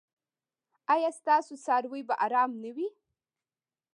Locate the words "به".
2.07-2.15